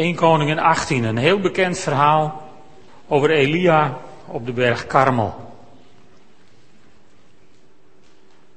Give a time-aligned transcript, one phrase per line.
[0.00, 2.42] 1 Koningin 18, een heel bekend verhaal
[3.08, 5.34] over Elia op de berg Karmel.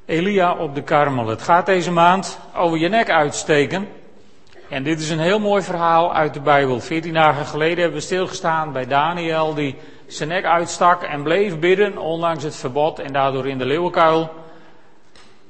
[0.06, 1.28] Elia op de Karmel.
[1.28, 3.88] Het gaat deze maand over je nek uitsteken.
[4.70, 6.80] En dit is een heel mooi verhaal uit de Bijbel.
[6.80, 9.76] Veertien dagen geleden hebben we stilgestaan bij Daniel die
[10.08, 14.30] zijn nek uitstak en bleef bidden ondanks het verbod en daardoor in de leeuwenkuil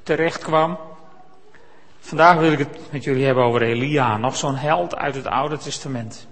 [0.04, 0.78] terecht kwam.
[2.06, 5.58] Vandaag wil ik het met jullie hebben over Elia, nog zo'n held uit het Oude
[5.58, 6.28] Testament.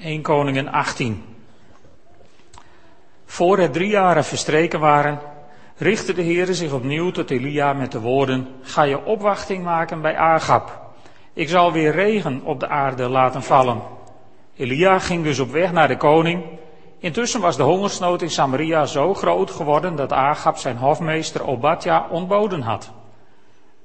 [0.00, 1.24] 1 Koningen 18.
[3.24, 5.18] Voor het drie jaren verstreken waren,
[5.76, 10.16] richtte de Heer zich opnieuw tot Elia met de woorden, ga je opwachting maken bij
[10.16, 10.92] Agab.
[11.32, 13.82] Ik zal weer regen op de aarde laten vallen.
[14.56, 16.44] Elia ging dus op weg naar de koning.
[16.98, 22.60] Intussen was de hongersnood in Samaria zo groot geworden dat Agab zijn hofmeester Obadja ontboden
[22.60, 22.92] had.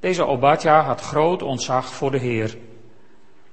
[0.03, 2.57] Deze Obadja had groot ontzag voor de Heer.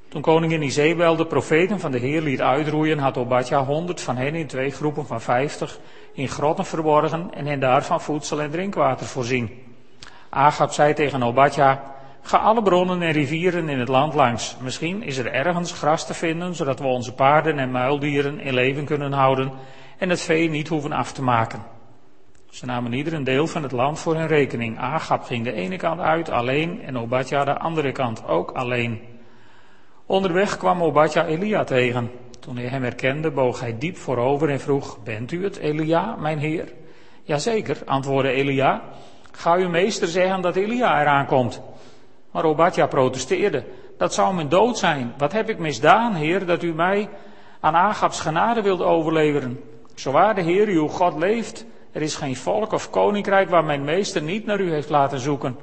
[0.08, 4.34] Toen koningin Izebel de profeten van de Heer liet uitroeien, had Obadja honderd van hen
[4.34, 5.78] in twee groepen van vijftig
[6.12, 9.50] in grotten verborgen en hen daarvan voedsel en drinkwater voorzien.
[10.28, 11.82] Agab zei tegen Obadja,
[12.22, 14.56] ga alle bronnen en rivieren in het land langs.
[14.60, 18.84] Misschien is er ergens gras te vinden, zodat we onze paarden en muildieren in leven
[18.84, 19.52] kunnen houden
[19.98, 21.62] en het vee niet hoeven af te maken.
[22.50, 24.78] Ze namen ieder een deel van het land voor hun rekening.
[24.78, 29.00] Agab ging de ene kant uit alleen en Obadja de andere kant ook alleen.
[30.06, 32.10] Onderweg kwam Obadja Elia tegen.
[32.40, 36.38] Toen hij hem herkende, boog hij diep voorover en vroeg, bent u het, Elia, mijn
[36.38, 36.72] heer?
[37.22, 38.82] Jazeker, antwoordde Elia.
[39.32, 41.62] Ga uw meester zeggen dat Elia eraan komt.
[42.32, 43.64] Maar Obadja protesteerde.
[43.98, 45.14] Dat zou mijn dood zijn.
[45.18, 47.08] Wat heb ik misdaan, heer, dat u mij
[47.60, 49.60] aan Agabs genade wilt overleveren?
[49.94, 54.22] Zowaar de heer uw God leeft, er is geen volk of koninkrijk waar mijn meester
[54.22, 55.56] niet naar u heeft laten zoeken.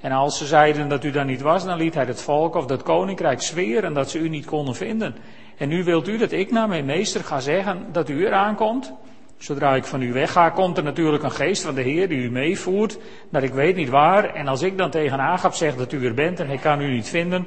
[0.00, 2.66] En als ze zeiden dat u daar niet was, dan liet hij het volk of
[2.66, 5.16] dat koninkrijk zweren dat ze u niet konden vinden.
[5.56, 8.92] En nu wilt u dat ik naar mijn meester ga zeggen dat u eraan komt?
[9.38, 12.30] Zodra ik van u wegga, komt er natuurlijk een geest van de Heer die u
[12.30, 12.98] meevoert,
[13.30, 14.34] dat ik weet niet waar.
[14.34, 16.92] En als ik dan tegen Agab zeg dat u er bent en hij kan u
[16.92, 17.46] niet vinden,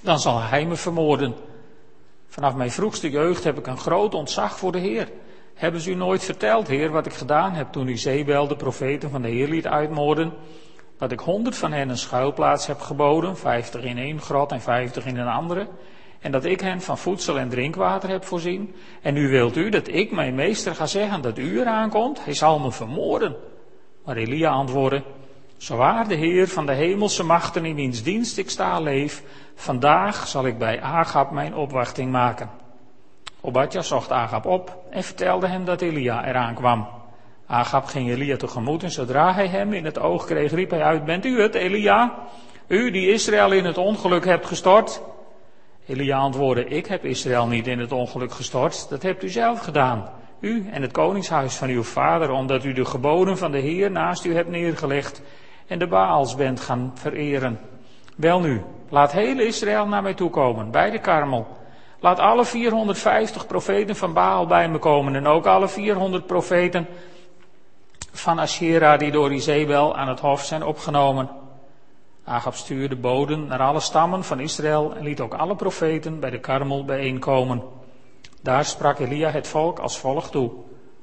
[0.00, 1.34] dan zal hij me vermoorden.
[2.28, 5.08] Vanaf mijn vroegste jeugd heb ik een groot ontzag voor de Heer.
[5.54, 9.10] Hebben ze u nooit verteld, Heer, wat ik gedaan heb toen u Zebel, de profeten
[9.10, 10.32] van de Heer, liet uitmoorden?
[10.98, 15.06] Dat ik honderd van hen een schuilplaats heb geboden, vijftig in één grot en vijftig
[15.06, 15.68] in een andere.
[16.20, 18.74] En dat ik hen van voedsel en drinkwater heb voorzien.
[19.02, 22.24] En nu wilt u dat ik mijn meester ga zeggen dat u eraan komt?
[22.24, 23.36] Hij zal me vermoorden.
[24.04, 25.02] Maar Elia antwoordde,
[25.56, 29.22] Zowaar de Heer van de hemelse machten in wiens dienst ik sta leef,
[29.54, 32.61] vandaag zal ik bij Agab mijn opwachting maken.
[33.44, 36.88] Obadja zocht Agab op en vertelde hem dat Elia eraan kwam.
[37.46, 41.04] Agab ging Elia tegemoet en zodra hij hem in het oog kreeg, riep hij uit,
[41.04, 42.14] bent u het, Elia?
[42.66, 45.02] U die Israël in het ongeluk hebt gestort?
[45.86, 50.10] Elia antwoordde, ik heb Israël niet in het ongeluk gestort, dat hebt u zelf gedaan.
[50.40, 54.24] U en het koningshuis van uw vader, omdat u de geboden van de Heer naast
[54.24, 55.22] u hebt neergelegd
[55.66, 57.60] en de Baals bent gaan vereren.
[58.16, 61.46] Welnu, laat heel Israël naar mij toe komen, bij de Karmel.
[62.02, 66.86] Laat alle 450 profeten van Baal bij me komen en ook alle 400 profeten
[68.12, 71.30] van Asherah die door Izebel aan het hof zijn opgenomen.
[72.24, 76.40] Agab stuurde boden naar alle stammen van Israël en liet ook alle profeten bij de
[76.40, 77.62] Karmel bijeenkomen.
[78.40, 80.50] Daar sprak Elia het volk als volgt toe.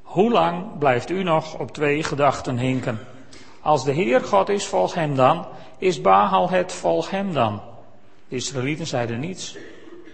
[0.01, 2.99] Hoe lang blijft u nog op twee gedachten hinken?
[3.61, 5.45] Als de Heer God is, volg hem dan.
[5.77, 7.61] Is Baal het, volg hem dan.
[8.27, 9.57] De Israëlieten zeiden niets.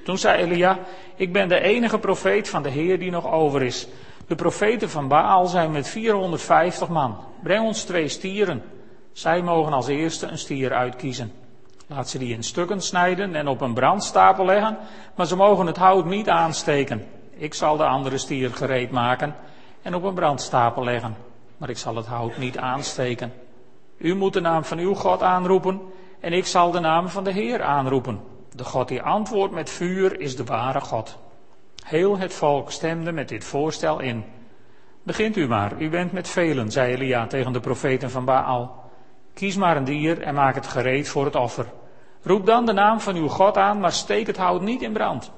[0.05, 0.79] Toen zei Elia,
[1.15, 3.87] ik ben de enige profeet van de Heer die nog over is.
[4.27, 7.17] De profeten van Baal zijn met 450 man.
[7.43, 8.63] Breng ons twee stieren.
[9.11, 11.31] Zij mogen als eerste een stier uitkiezen.
[11.87, 14.77] Laat ze die in stukken snijden en op een brandstapel leggen,
[15.15, 17.05] maar ze mogen het hout niet aansteken.
[17.37, 19.35] Ik zal de andere stier gereed maken
[19.81, 21.15] en op een brandstapel leggen,
[21.57, 23.33] maar ik zal het hout niet aansteken.
[23.97, 25.81] U moet de naam van uw God aanroepen
[26.19, 28.33] en ik zal de naam van de Heer aanroepen.
[28.55, 31.17] De God die antwoordt met vuur is de ware God.
[31.85, 34.23] Heel het volk stemde met dit voorstel in.
[35.03, 38.83] Begint u maar, u bent met velen, zei Elia tegen de profeten van Baal.
[39.33, 41.65] Kies maar een dier en maak het gereed voor het offer.
[42.21, 45.31] Roep dan de naam van uw God aan, maar steek het hout niet in brand.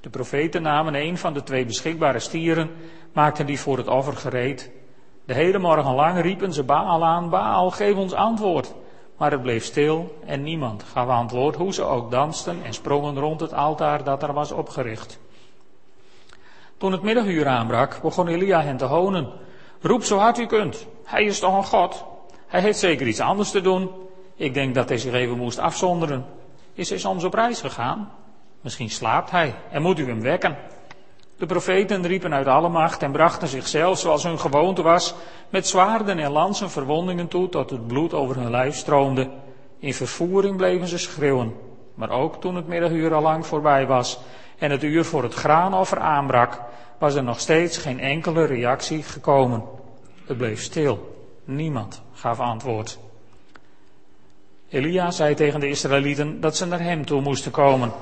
[0.00, 2.70] De profeten namen een van de twee beschikbare stieren,
[3.12, 4.70] maakten die voor het offer gereed.
[5.24, 8.74] De hele morgen lang riepen ze Baal aan, Baal, geef ons antwoord.
[9.16, 13.40] Maar het bleef stil en niemand gaf antwoord, hoe ze ook dansten en sprongen rond
[13.40, 15.18] het altaar dat er was opgericht.
[16.76, 19.32] Toen het middaguur aanbrak, begon Elia hen te honen.
[19.80, 20.86] Roep zo hard u kunt.
[21.04, 22.04] Hij is toch een God?
[22.46, 23.90] Hij heeft zeker iets anders te doen.
[24.34, 26.26] Ik denk dat hij zich even moest afzonderen.
[26.72, 28.12] Is hij soms op reis gegaan?
[28.60, 30.56] Misschien slaapt hij en moet u hem wekken.
[31.42, 35.14] De profeten riepen uit alle macht en brachten zichzelf, zoals hun gewoonte was,
[35.50, 39.30] met zwaarden en lansen verwondingen toe tot het bloed over hun lijf stroomde.
[39.78, 41.54] In vervoering bleven ze schreeuwen.
[41.94, 44.18] Maar ook toen het middaguur al lang voorbij was
[44.58, 46.60] en het uur voor het graanoffer aanbrak,
[46.98, 49.62] was er nog steeds geen enkele reactie gekomen.
[50.26, 51.16] Het bleef stil.
[51.44, 52.98] Niemand gaf antwoord.
[54.68, 57.92] Elia zei tegen de Israëlieten dat ze naar hem toe moesten komen.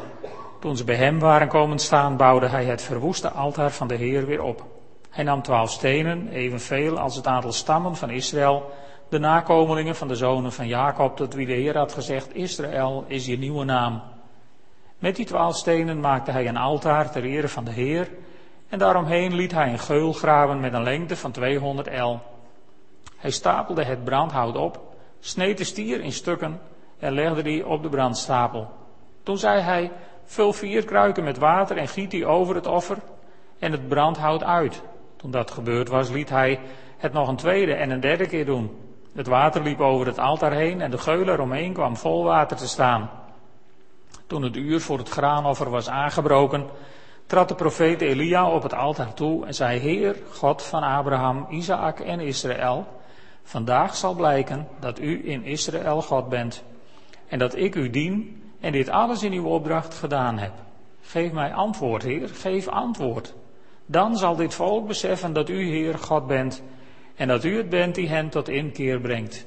[0.60, 4.26] Toen ze bij hem waren komen staan, bouwde hij het verwoeste altaar van de Heer
[4.26, 4.64] weer op.
[5.10, 8.70] Hij nam twaalf stenen, evenveel als het aantal stammen van Israël,
[9.08, 13.26] de nakomelingen van de zonen van Jacob, tot wie de Heer had gezegd, Israël is
[13.26, 14.02] je nieuwe naam.
[14.98, 18.10] Met die twaalf stenen maakte hij een altaar ter ere van de Heer,
[18.68, 22.20] en daaromheen liet hij een geul graven met een lengte van 200 el.
[23.16, 24.80] Hij stapelde het brandhout op,
[25.20, 26.60] sneed de stier in stukken
[26.98, 28.70] en legde die op de brandstapel.
[29.22, 29.90] Toen zei hij,
[30.24, 32.98] vul vier kruiken met water en giet die over het offer
[33.58, 34.82] en het brandhout uit.
[35.16, 36.60] Toen dat gebeurd was, liet hij
[36.98, 38.70] het nog een tweede en een derde keer doen.
[39.14, 42.68] Het water liep over het altaar heen en de geul eromheen kwam vol water te
[42.68, 43.10] staan.
[44.26, 46.66] Toen het uur voor het graanoffer was aangebroken,
[47.26, 52.00] trad de profeet Elia op het altaar toe en zei, Heer, God van Abraham, Isaac
[52.00, 52.86] en Israël,
[53.42, 56.62] vandaag zal blijken dat u in Israël God bent
[57.28, 60.52] en dat ik u dien en dit alles in uw opdracht gedaan heb.
[61.00, 63.34] Geef mij antwoord, Heer, geef antwoord.
[63.86, 66.62] Dan zal dit volk beseffen dat u, Heer, God bent
[67.16, 69.46] en dat u het bent die hen tot inkeer brengt.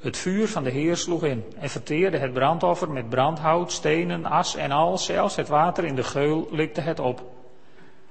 [0.00, 4.56] Het vuur van de Heer sloeg in en verteerde het brandoffer met brandhout, stenen, as
[4.56, 7.22] en al, zelfs het water in de geul likte het op.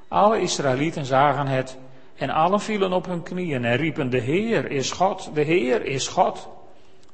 [0.08, 1.78] Alle Israëlieten zagen het
[2.16, 6.08] en allen vielen op hun knieën en riepen, de Heer is God, de Heer is
[6.08, 6.50] God.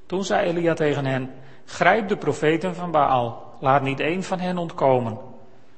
[0.05, 1.33] Toen zei Elia tegen hen,
[1.67, 5.17] grijp de profeten van Baal, laat niet één van hen ontkomen.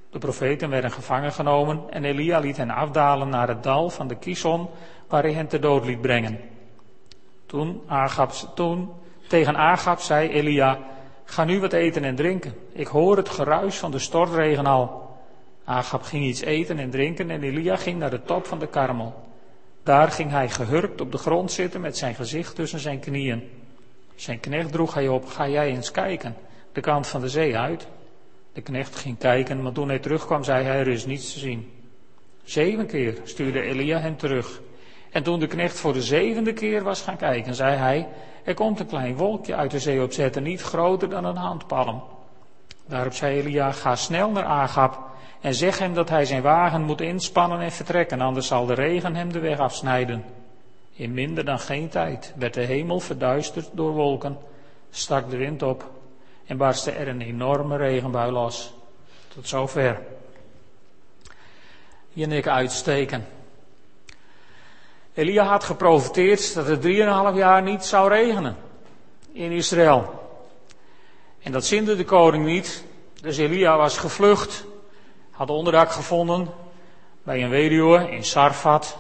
[0.10, 4.16] De profeten werden gevangen genomen en Elia liet hen afdalen naar het dal van de
[4.16, 4.70] Kison,
[5.08, 6.40] waar hij hen ter dood liet brengen.
[7.46, 7.82] Toen
[9.28, 10.80] tegen Agab zei Elia,
[11.24, 12.54] ga nu wat eten en drinken.
[12.72, 15.18] Ik hoor het geruis van de stortregen al.
[15.64, 19.14] Agab ging iets eten en drinken en Elia ging naar de top van de karmel.
[19.84, 23.59] Daar ging hij gehurkt op de grond zitten met zijn gezicht tussen zijn knieën.
[24.20, 26.36] Zijn knecht droeg hij op, ga jij eens kijken,
[26.72, 27.88] de kant van de zee uit.
[28.54, 31.72] De knecht ging kijken, maar toen hij terugkwam zei hij, er is niets te zien.
[32.44, 34.62] Zeven keer stuurde Elia hem terug.
[35.12, 38.08] En toen de knecht voor de zevende keer was gaan kijken, zei hij,
[38.44, 42.04] er komt een klein wolkje uit de zee opzetten, niet groter dan een handpalm.
[42.88, 45.00] Daarop zei Elia, ga snel naar Agab
[45.42, 49.16] en zeg hem dat hij zijn wagen moet inspannen en vertrekken, anders zal de regen
[49.16, 50.24] hem de weg afsnijden.
[51.00, 54.38] In minder dan geen tijd werd de hemel verduisterd door wolken,
[54.92, 55.92] stak de wind op
[56.46, 58.74] en barstte er een enorme regenbui los.
[59.28, 60.02] Tot zover.
[62.10, 63.28] Je nek uitsteken.
[65.14, 68.56] Elia had geprofiteerd dat het drieënhalf jaar niet zou regenen
[69.32, 70.30] in Israël.
[71.42, 72.84] En dat zinde de koning niet.
[73.22, 74.66] Dus Elia was gevlucht,
[75.32, 76.50] had onderdak gevonden
[77.24, 78.98] bij een weduwe in Sarfat,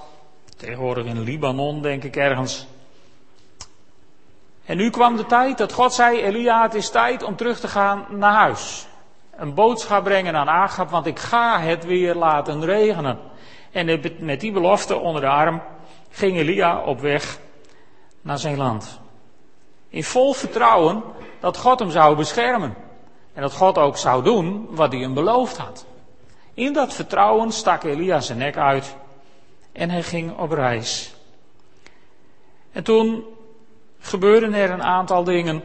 [0.60, 2.68] tegenwoordig in Libanon denk ik ergens.
[4.66, 7.68] En nu kwam de tijd dat God zei, Elia het is tijd om terug te
[7.68, 8.88] gaan naar huis.
[9.36, 13.20] Een boodschap brengen aan Agab, want ik ga het weer laten regenen.
[13.72, 15.62] En met die belofte onder de arm
[16.10, 17.40] ging Elia op weg
[18.22, 19.00] naar zijn land.
[19.90, 21.04] In vol vertrouwen
[21.40, 22.76] dat God hem zou beschermen.
[23.34, 25.86] En dat God ook zou doen wat hij hem beloofd had.
[26.54, 28.96] In dat vertrouwen stak Elia zijn nek uit
[29.72, 31.14] en hij ging op reis.
[32.72, 33.24] En toen
[34.00, 35.64] gebeurden er een aantal dingen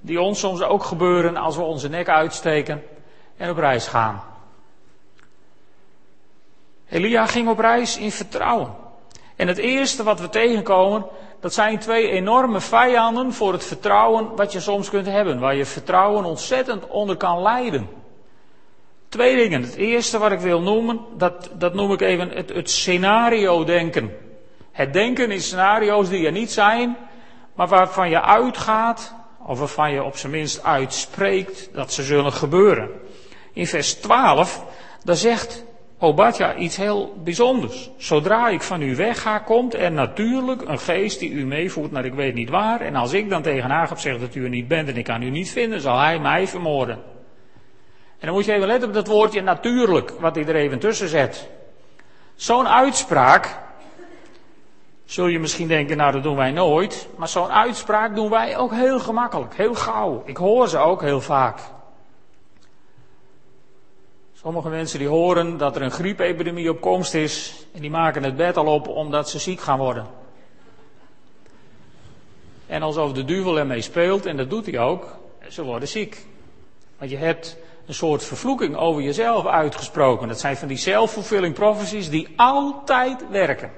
[0.00, 2.82] die ons soms ook gebeuren als we onze nek uitsteken
[3.36, 4.22] en op reis gaan.
[6.88, 8.74] Elia ging op reis in vertrouwen.
[9.36, 11.06] En het eerste wat we tegenkomen,
[11.40, 15.64] dat zijn twee enorme vijanden voor het vertrouwen wat je soms kunt hebben, waar je
[15.64, 17.88] vertrouwen ontzettend onder kan lijden.
[19.08, 19.62] Twee dingen.
[19.62, 24.10] Het eerste wat ik wil noemen, dat, dat noem ik even het, het scenario denken.
[24.72, 26.96] Het denken in scenario's die er niet zijn,
[27.54, 29.14] maar waarvan je uitgaat,
[29.46, 32.90] of waarvan je op zijn minst uitspreekt dat ze zullen gebeuren.
[33.52, 34.64] In vers 12,
[35.04, 35.64] daar zegt
[35.98, 37.90] Obadja iets heel bijzonders.
[37.96, 42.14] Zodra ik van u wegga, komt er natuurlijk een geest die u meevoert naar ik
[42.14, 42.80] weet niet waar.
[42.80, 45.22] En als ik dan tegen Agab zeg dat u er niet bent en ik kan
[45.22, 46.98] u niet vinden, zal hij mij vermoorden.
[48.18, 51.08] En dan moet je even letten op dat woordje natuurlijk, wat hij er even tussen
[51.08, 51.48] zet.
[52.34, 53.58] Zo'n uitspraak,
[55.04, 57.08] zul je misschien denken, nou dat doen wij nooit.
[57.16, 60.22] Maar zo'n uitspraak doen wij ook heel gemakkelijk, heel gauw.
[60.24, 61.60] Ik hoor ze ook heel vaak.
[64.34, 68.36] Sommige mensen die horen dat er een griepepidemie op komst is en die maken het
[68.36, 70.06] bed al op omdat ze ziek gaan worden.
[72.66, 75.16] En alsof de duivel ermee speelt, en dat doet hij ook,
[75.48, 76.26] ze worden ziek.
[76.98, 77.56] Want je hebt
[77.88, 80.28] een soort vervloeking over jezelf uitgesproken.
[80.28, 83.70] Dat zijn van die self-fulfilling prophecies die altijd werken.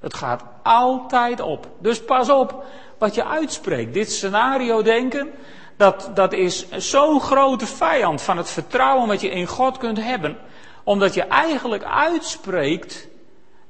[0.00, 1.68] Het gaat altijd op.
[1.78, 2.64] Dus pas op
[2.98, 3.94] wat je uitspreekt.
[3.94, 5.30] Dit scenario denken,
[5.76, 10.38] dat, dat is zo'n grote vijand van het vertrouwen wat je in God kunt hebben.
[10.82, 13.08] Omdat je eigenlijk uitspreekt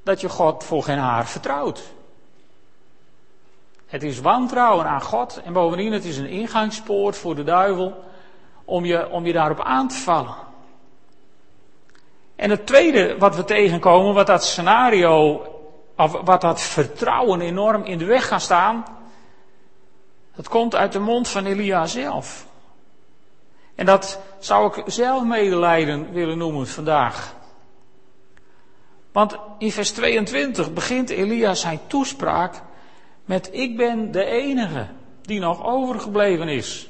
[0.03, 1.83] dat je God voor geen haar vertrouwt.
[3.87, 8.05] Het is wantrouwen aan God en bovendien het is een ingangspoort voor de duivel
[8.65, 10.35] om je, om je daarop aan te vallen.
[12.37, 15.43] En het tweede wat we tegenkomen, wat dat scenario,
[15.97, 18.85] of wat dat vertrouwen enorm in de weg gaat staan,
[20.37, 22.47] dat komt uit de mond van Elia zelf.
[23.75, 27.35] En dat zou ik zelf medelijden willen noemen vandaag.
[29.13, 32.63] Want in vers 22 begint Elia zijn toespraak
[33.25, 34.87] met ik ben de enige
[35.23, 36.89] die nog overgebleven is.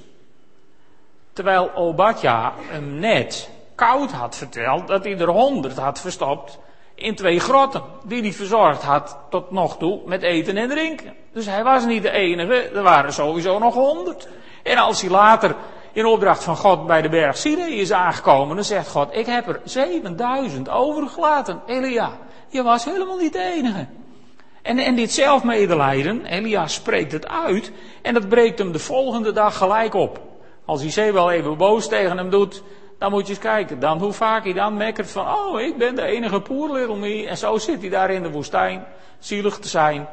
[1.34, 6.58] Terwijl Obadja hem net koud had verteld dat hij er honderd had verstopt
[6.94, 7.82] in twee grotten.
[8.04, 11.14] Die hij verzorgd had tot nog toe met eten en drinken.
[11.32, 14.28] Dus hij was niet de enige, er waren sowieso nog honderd.
[14.62, 15.54] En als hij later
[15.92, 19.48] in opdracht van God bij de berg Sinai is aangekomen, dan zegt God, ik heb
[19.48, 21.62] er 7000 overgelaten.
[21.66, 22.10] Elia,
[22.48, 23.86] je was helemaal niet de enige.
[24.62, 27.72] En, en dit zelfmedelijden, Elia spreekt het uit
[28.02, 30.20] en dat breekt hem de volgende dag gelijk op.
[30.64, 32.62] Als wel even boos tegen hem doet,
[32.98, 33.80] dan moet je eens kijken.
[33.80, 37.26] Dan hoe vaak hij dan mekkert van, oh, ik ben de enige poor little me.
[37.26, 38.86] En zo zit hij daar in de woestijn,
[39.18, 40.08] zielig te zijn,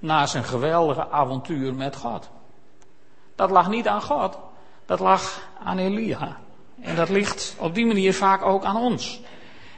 [0.00, 2.30] na zijn geweldige avontuur met God.
[3.34, 4.38] Dat lag niet aan God,
[4.86, 6.38] dat lag aan Elia.
[6.80, 9.20] En dat ligt op die manier vaak ook aan ons.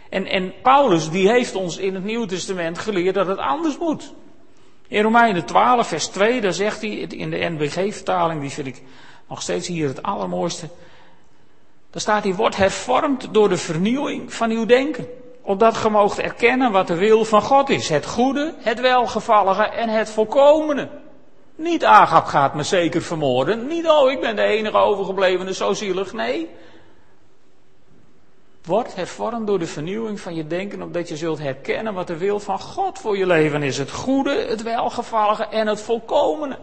[0.09, 4.15] En, en Paulus die heeft ons in het Nieuwe Testament geleerd dat het anders moet.
[4.89, 8.83] In Romeinen 12, vers 2, daar zegt hij in de NBG-vertaling, die vind ik
[9.33, 10.69] nog steeds hier het allermooiste.
[11.91, 15.07] Daar staat hij, wordt hervormd door de vernieuwing van uw denken.
[15.43, 17.89] Opdat ge moogt erkennen wat de wil van God is.
[17.89, 20.89] Het goede, het welgevallige en het volkomene.
[21.57, 23.67] Niet Agap gaat me zeker vermoorden.
[23.67, 26.13] Niet, oh, ik ben de enige overgeblevene, zo zielig.
[26.13, 26.49] Nee.
[28.65, 32.41] Word hervormd door de vernieuwing van je denken, opdat je zult herkennen wat de wil
[32.41, 33.79] van God voor je leven is.
[33.79, 36.59] Het goede, het welgevallige en het volkomene.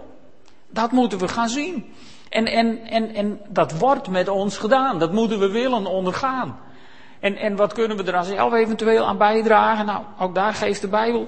[0.70, 1.94] Dat moeten we gaan zien.
[2.30, 5.00] En, en, en, en dat wordt met ons gedaan.
[5.00, 6.60] Dat moeten we willen ondergaan.
[7.20, 9.86] En, en wat kunnen we er zelf eventueel aan bijdragen?
[9.86, 11.28] Nou, ook daar geeft de Bijbel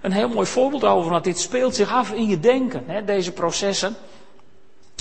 [0.00, 1.10] een heel mooi voorbeeld over.
[1.10, 3.96] Want dit speelt zich af in je denken, hè, deze processen.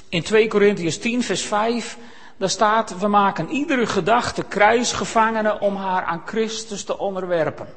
[0.09, 1.97] In 2 Corinthians 10, vers 5,
[2.37, 7.67] daar staat: We maken iedere gedachte kruisgevangene om haar aan Christus te onderwerpen.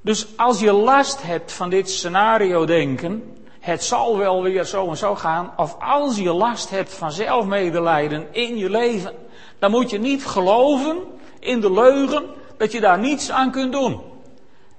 [0.00, 4.96] Dus als je last hebt van dit scenario denken, het zal wel weer zo en
[4.96, 5.52] zo gaan.
[5.56, 9.14] Of als je last hebt van zelfmedelijden in je leven,
[9.58, 10.96] dan moet je niet geloven
[11.40, 12.24] in de leugen
[12.56, 14.00] dat je daar niets aan kunt doen.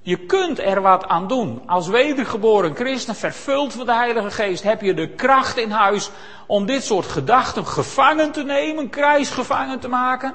[0.01, 1.61] Je kunt er wat aan doen.
[1.65, 6.09] Als wedergeboren christen, vervuld van de Heilige Geest, heb je de kracht in huis
[6.45, 10.33] om dit soort gedachten gevangen te nemen, kruisgevangen te maken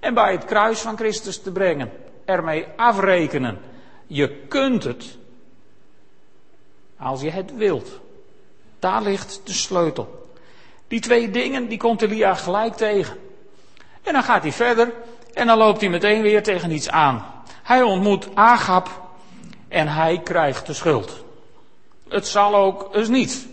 [0.00, 1.90] en bij het kruis van Christus te brengen.
[2.24, 3.58] Ermee afrekenen.
[4.06, 5.18] Je kunt het
[7.04, 8.00] als je het wilt.
[8.78, 10.28] Daar ligt de sleutel.
[10.88, 13.16] Die twee dingen, die komt Elia gelijk tegen.
[14.02, 14.92] En dan gaat hij verder
[15.32, 17.24] en dan loopt hij meteen weer tegen iets aan.
[17.62, 19.02] Hij ontmoet Agap
[19.68, 21.24] en hij krijgt de schuld.
[22.08, 23.46] Het zal ook eens niet.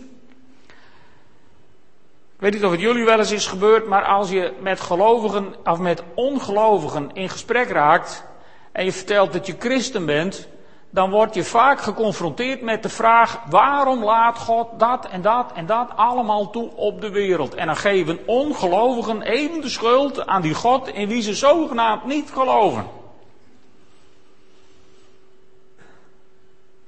[2.34, 5.54] Ik weet niet of het jullie wel eens is gebeurd, maar als je met gelovigen
[5.64, 8.24] of met ongelovigen in gesprek raakt
[8.72, 10.48] en je vertelt dat je christen bent,
[10.92, 15.66] dan word je vaak geconfronteerd met de vraag: waarom laat God dat en dat en
[15.66, 17.54] dat allemaal toe op de wereld?
[17.54, 22.30] En dan geven ongelovigen even de schuld aan die God in wie ze zogenaamd niet
[22.30, 22.86] geloven.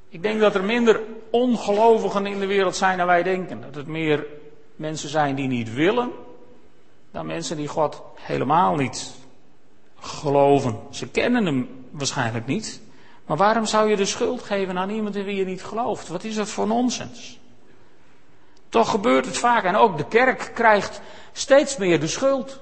[0.09, 3.61] Ik denk dat er minder ongelovigen in de wereld zijn dan wij denken.
[3.61, 4.27] Dat het meer
[4.77, 6.11] mensen zijn die niet willen,
[7.11, 9.15] dan mensen die God helemaal niet
[10.01, 10.79] geloven.
[10.91, 12.83] Ze kennen hem waarschijnlijk niet.
[13.27, 16.09] Maar waarom zou je de schuld geven aan iemand in wie je niet gelooft?
[16.09, 17.39] Wat is dat voor nonsens?
[18.69, 21.01] Toch gebeurt het vaak en ook de kerk krijgt
[21.33, 22.61] steeds meer de schuld.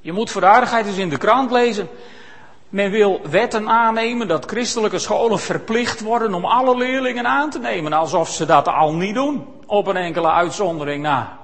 [0.00, 1.88] Je moet voor de aardigheid eens in de krant lezen.
[2.68, 7.92] Men wil wetten aannemen dat christelijke scholen verplicht worden om alle leerlingen aan te nemen,
[7.92, 11.38] alsof ze dat al niet doen, op een enkele uitzondering na.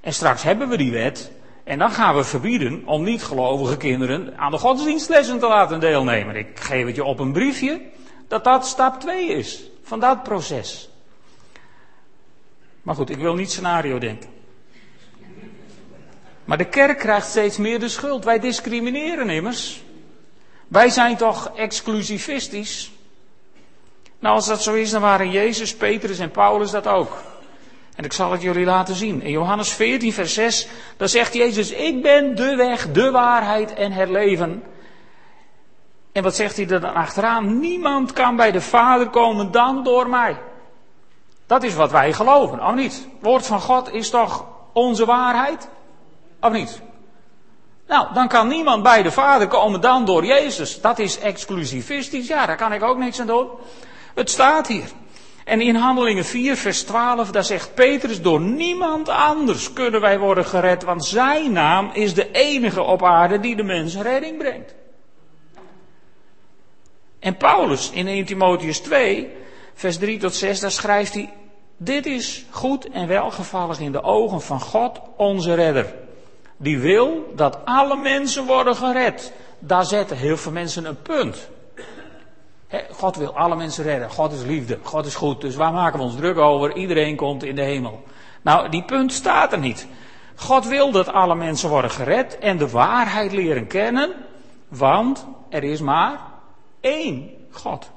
[0.00, 1.32] En straks hebben we die wet
[1.64, 6.36] En dan gaan we verbieden om niet-gelovige kinderen aan de godsdienstlessen te laten deelnemen.
[6.36, 7.80] Ik geef het je op een briefje
[8.28, 10.88] dat dat stap 2 is van dat proces.
[12.82, 14.30] Maar goed, ik wil niet scenario denken.
[16.44, 18.24] Maar de kerk krijgt steeds meer de schuld.
[18.24, 19.82] Wij discrimineren immers.
[20.68, 22.92] Wij zijn toch exclusivistisch.
[24.18, 27.16] Nou, als dat zo is, dan waren Jezus, Petrus en Paulus dat ook.
[28.02, 29.22] En ik zal het jullie laten zien.
[29.22, 33.92] In Johannes 14, vers 6, daar zegt Jezus, ik ben de weg, de waarheid en
[33.92, 34.62] het leven.
[36.12, 37.58] En wat zegt hij er dan achteraan?
[37.58, 40.36] Niemand kan bij de Vader komen dan door mij.
[41.46, 42.92] Dat is wat wij geloven, of niet?
[42.92, 45.68] Het woord van God is toch onze waarheid?
[46.40, 46.82] Of niet?
[47.86, 50.80] Nou, dan kan niemand bij de Vader komen dan door Jezus.
[50.80, 52.26] Dat is exclusivistisch.
[52.26, 53.48] Ja, daar kan ik ook niks aan doen.
[54.14, 54.90] Het staat hier.
[55.44, 60.44] En in Handelingen 4, vers 12, daar zegt Petrus, door niemand anders kunnen wij worden
[60.44, 64.74] gered, want zijn naam is de enige op aarde die de mens redding brengt.
[67.18, 69.30] En Paulus in 1 Timotheus 2,
[69.74, 71.32] vers 3 tot 6, daar schrijft hij,
[71.76, 75.94] dit is goed en welgevallig in de ogen van God, onze redder.
[76.56, 79.32] Die wil dat alle mensen worden gered.
[79.58, 81.48] Daar zetten heel veel mensen een punt.
[82.90, 84.10] God wil alle mensen redden.
[84.10, 84.78] God is liefde.
[84.82, 85.40] God is goed.
[85.40, 86.76] Dus waar maken we ons druk over?
[86.76, 88.02] Iedereen komt in de hemel.
[88.42, 89.86] Nou, die punt staat er niet.
[90.34, 94.12] God wil dat alle mensen worden gered en de waarheid leren kennen.
[94.68, 96.20] Want er is maar
[96.80, 97.90] één God.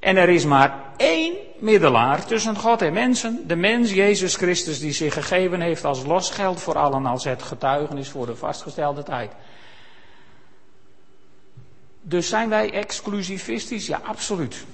[0.00, 3.44] En er is maar één middelaar tussen God en mensen.
[3.46, 8.08] De mens Jezus Christus die zich gegeven heeft als losgeld voor allen als het getuigenis
[8.08, 9.32] voor de vastgestelde tijd.
[12.08, 13.86] Dus zijn wij exclusivistisch?
[13.86, 14.66] Ja, absoluut.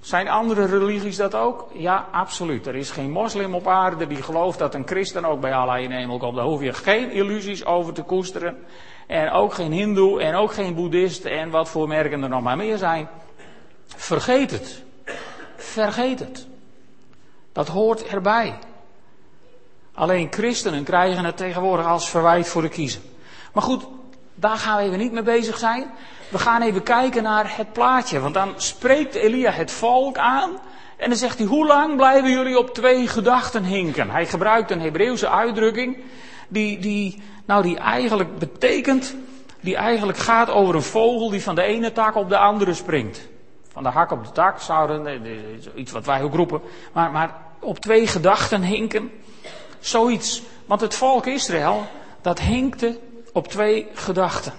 [0.00, 1.68] Zijn andere religies dat ook?
[1.72, 2.66] Ja, absoluut.
[2.66, 5.90] Er is geen moslim op aarde die gelooft dat een christen ook bij Allah in
[5.90, 6.36] hemel komt.
[6.36, 8.56] Daar hoef je geen illusies over te koesteren.
[9.06, 12.56] En ook geen hindoe en ook geen boeddhist en wat voor merken er nog maar
[12.56, 13.08] meer zijn.
[13.86, 14.82] Vergeet het.
[15.56, 16.46] Vergeet het.
[17.52, 18.58] Dat hoort erbij.
[19.94, 23.00] Alleen christenen krijgen het tegenwoordig als verwijt voor de kiezer.
[23.52, 23.86] Maar goed,
[24.40, 25.90] daar gaan we even niet mee bezig zijn.
[26.28, 28.20] We gaan even kijken naar het plaatje.
[28.20, 30.50] Want dan spreekt Elia het volk aan.
[30.96, 34.10] En dan zegt hij, hoe lang blijven jullie op twee gedachten hinken?
[34.10, 35.98] Hij gebruikt een Hebreeuwse uitdrukking.
[36.48, 39.16] Die, die, nou, die eigenlijk betekent,
[39.60, 43.28] die eigenlijk gaat over een vogel die van de ene tak op de andere springt.
[43.72, 45.22] Van de hak op de tak zouden,
[45.74, 46.60] iets wat wij ook roepen.
[46.92, 49.10] Maar, maar op twee gedachten hinken.
[49.78, 50.42] Zoiets.
[50.66, 51.86] Want het volk Israël,
[52.20, 52.98] dat hinkte
[53.38, 54.52] op twee gedachten.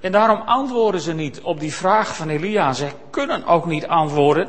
[0.00, 2.72] En daarom antwoorden ze niet op die vraag van Elia.
[2.72, 4.48] Ze kunnen ook niet antwoorden.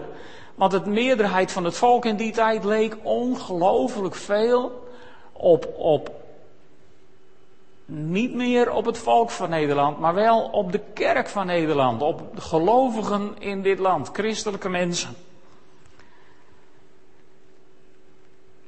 [0.56, 4.88] Want de meerderheid van het volk in die tijd leek ongelooflijk veel
[5.32, 6.12] op, op
[7.86, 12.36] niet meer op het volk van Nederland, maar wel op de kerk van Nederland, op
[12.36, 15.16] de gelovigen in dit land, christelijke mensen.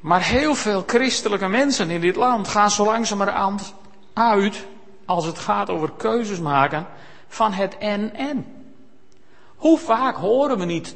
[0.02, 3.74] Maar heel veel christelijke mensen in dit land gaan zo langzamerhand
[4.14, 4.68] uit
[5.06, 6.88] als het gaat over keuzes maken
[7.28, 8.46] van het en-en.
[9.56, 10.96] Hoe vaak horen we niet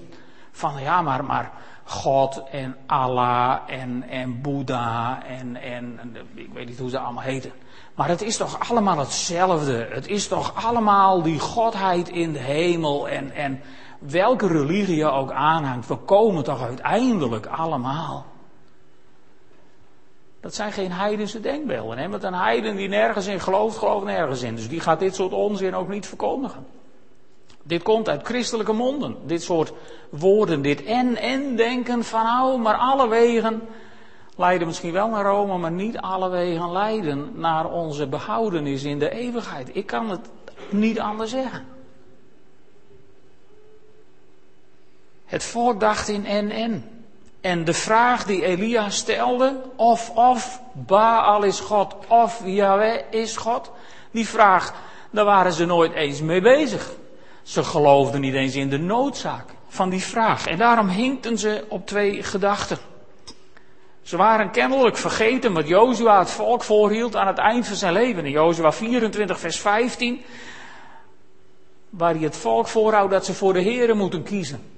[0.52, 1.52] van ja, maar, maar
[1.84, 6.00] God en Allah en, en Boeddha en, en
[6.36, 7.52] ik weet niet hoe ze allemaal heten.
[7.96, 9.88] Maar het is toch allemaal hetzelfde.
[9.92, 13.62] Het is toch allemaal die godheid in de hemel en, en
[14.00, 15.88] welke religie je ook aanhangt.
[15.88, 18.26] We komen toch uiteindelijk allemaal.
[20.46, 21.98] Dat zijn geen heidense denkbeelden.
[21.98, 22.10] Hè?
[22.10, 24.56] Want een heiden die nergens in gelooft, gelooft nergens in.
[24.56, 26.66] Dus die gaat dit soort onzin ook niet verkondigen.
[27.64, 29.18] Dit komt uit christelijke monden.
[29.26, 29.74] Dit soort
[30.10, 33.62] woorden, dit en en denken van nou, maar alle wegen
[34.36, 39.10] leiden misschien wel naar Rome, maar niet alle wegen leiden naar onze behoudenis in de
[39.10, 39.70] eeuwigheid.
[39.76, 40.30] Ik kan het
[40.70, 41.66] niet anders zeggen.
[45.26, 46.95] Het volk in en en.
[47.46, 53.72] En de vraag die Elia stelde, of of Baal is God, of Yahweh is God,
[54.12, 54.74] die vraag,
[55.12, 56.92] daar waren ze nooit eens mee bezig.
[57.44, 60.48] Ze geloofden niet eens in de noodzaak van die vraag.
[60.48, 62.78] En daarom hinkten ze op twee gedachten.
[64.02, 68.26] Ze waren kennelijk vergeten wat Jozua het volk voorhield aan het eind van zijn leven.
[68.26, 70.22] In Jozua 24, vers 15,
[71.90, 74.75] waar hij het volk voorhoudt dat ze voor de Here moeten kiezen.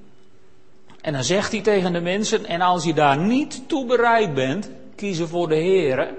[1.07, 4.69] En dan zegt hij tegen de mensen, en als je daar niet toe bereid bent,
[4.95, 6.13] kiezen voor de Heer,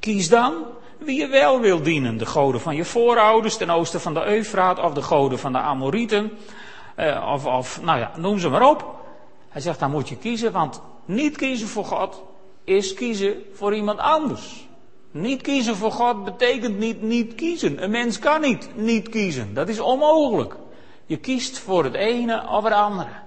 [0.00, 0.54] kies dan
[0.98, 2.16] wie je wel wil dienen.
[2.16, 5.58] De goden van je voorouders ten oosten van de Eufraat, of de goden van de
[5.58, 6.32] Amorieten,
[6.94, 8.94] eh, of, of, nou ja, noem ze maar op.
[9.48, 12.22] Hij zegt, dan moet je kiezen, want niet kiezen voor God
[12.64, 14.68] is kiezen voor iemand anders.
[15.10, 17.82] Niet kiezen voor God betekent niet niet kiezen.
[17.82, 19.54] Een mens kan niet niet kiezen.
[19.54, 20.56] Dat is onmogelijk.
[21.06, 23.25] Je kiest voor het ene of het andere.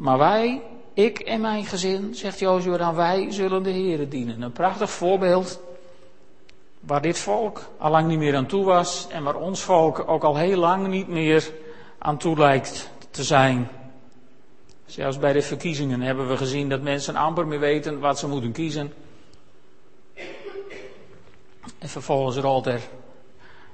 [0.00, 0.62] Maar wij,
[0.94, 4.42] ik en mijn gezin, zegt Jozua dan, wij zullen de Heeren dienen.
[4.42, 5.60] Een prachtig voorbeeld
[6.80, 10.24] waar dit volk al lang niet meer aan toe was en waar ons volk ook
[10.24, 11.52] al heel lang niet meer
[11.98, 13.68] aan toe lijkt te zijn.
[14.86, 18.52] Zelfs bij de verkiezingen hebben we gezien dat mensen amper meer weten wat ze moeten
[18.52, 18.92] kiezen.
[21.78, 22.80] En vervolgens rolt er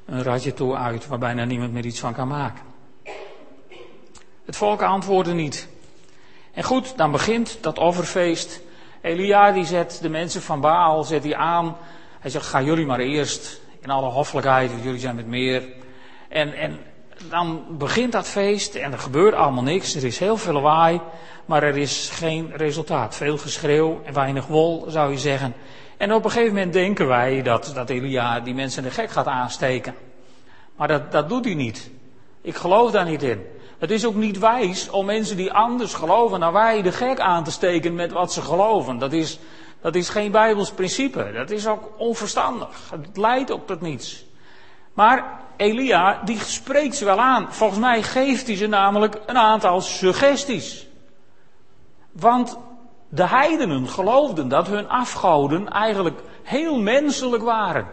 [0.04, 2.64] een radje toe uit waar bijna niemand meer iets van kan maken.
[4.44, 5.74] Het volk antwoordde niet.
[6.56, 8.60] En goed, dan begint dat offerfeest.
[9.00, 11.76] Elia die zet de mensen van Baal zet die aan.
[12.20, 15.62] Hij zegt, ga jullie maar eerst in alle hoffelijkheid, want jullie zijn met meer.
[16.28, 16.78] En, en
[17.30, 19.94] dan begint dat feest en er gebeurt allemaal niks.
[19.94, 21.00] Er is heel veel lawaai,
[21.44, 23.16] maar er is geen resultaat.
[23.16, 25.54] Veel geschreeuw en weinig wol, zou je zeggen.
[25.96, 29.26] En op een gegeven moment denken wij dat, dat Elia die mensen de gek gaat
[29.26, 29.94] aansteken.
[30.76, 31.90] Maar dat, dat doet hij niet.
[32.40, 33.46] Ik geloof daar niet in.
[33.78, 37.44] Het is ook niet wijs om mensen die anders geloven dan wij de gek aan
[37.44, 38.98] te steken met wat ze geloven.
[38.98, 39.38] Dat is,
[39.80, 41.32] dat is geen Bijbels principe.
[41.32, 42.90] Dat is ook onverstandig.
[42.90, 44.24] Het leidt ook tot niets.
[44.94, 47.52] Maar Elia, die spreekt ze wel aan.
[47.52, 50.86] Volgens mij geeft hij ze namelijk een aantal suggesties.
[52.12, 52.58] Want
[53.08, 57.86] de heidenen geloofden dat hun afgoden eigenlijk heel menselijk waren.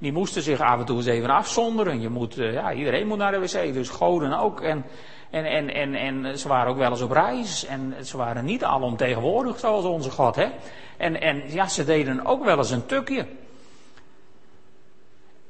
[0.00, 2.00] Die moesten zich af en toe eens even afzonderen.
[2.00, 4.60] Je moet, eh, ja, iedereen moet naar de wc, dus goden ook.
[4.60, 4.84] En,
[5.30, 7.66] en, en, en, en ze waren ook wel eens op reis.
[7.66, 10.36] En ze waren niet alomtegenwoordig zoals onze God.
[10.36, 10.48] Hè?
[10.96, 13.26] En, en ja, ze deden ook wel eens een tukje.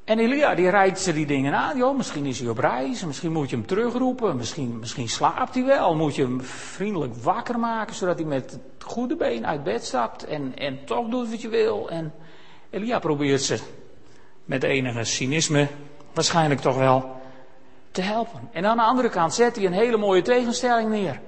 [0.04, 1.96] En Elia die rijdt ze die dingen aan.
[1.96, 5.94] Misschien is hij op reis, misschien moet je hem terugroepen, misschien, misschien slaapt hij wel.
[5.94, 10.24] Moet je hem vriendelijk wakker maken, zodat hij met het goede been uit bed stapt
[10.24, 11.90] en, en toch doet wat je wil.
[11.90, 12.12] En
[12.70, 13.58] Elia probeert ze
[14.50, 15.68] met enige cynisme,
[16.12, 17.20] waarschijnlijk toch wel,
[17.90, 18.48] te helpen.
[18.52, 21.20] En aan de andere kant zet hij een hele mooie tegenstelling neer.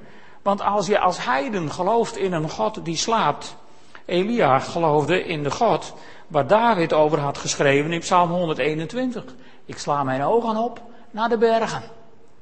[0.43, 3.57] Want als je als heiden gelooft in een God die slaapt,
[4.05, 5.95] Elia geloofde in de God
[6.27, 9.25] waar David over had geschreven in Psalm 121.
[9.65, 11.83] Ik sla mijn ogen op naar de bergen.